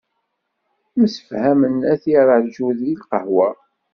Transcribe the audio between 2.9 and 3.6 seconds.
lqahwa.